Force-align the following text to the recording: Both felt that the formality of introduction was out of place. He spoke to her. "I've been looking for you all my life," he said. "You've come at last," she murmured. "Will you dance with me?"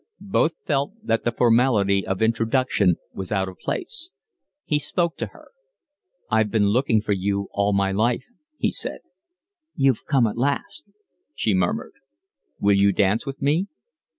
Both 0.33 0.53
felt 0.65 0.93
that 1.05 1.25
the 1.25 1.31
formality 1.31 2.07
of 2.07 2.23
introduction 2.23 2.95
was 3.13 3.31
out 3.31 3.47
of 3.47 3.59
place. 3.59 4.11
He 4.65 4.79
spoke 4.79 5.15
to 5.17 5.27
her. 5.27 5.49
"I've 6.27 6.49
been 6.49 6.69
looking 6.69 7.01
for 7.01 7.11
you 7.11 7.49
all 7.51 7.71
my 7.71 7.91
life," 7.91 8.25
he 8.57 8.71
said. 8.71 9.01
"You've 9.75 10.07
come 10.07 10.25
at 10.25 10.37
last," 10.39 10.89
she 11.35 11.53
murmured. 11.53 11.93
"Will 12.59 12.75
you 12.75 12.91
dance 12.91 13.27
with 13.27 13.43
me?" 13.43 13.67